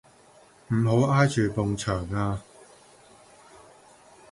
[0.73, 2.43] 唔好挨住埲牆啊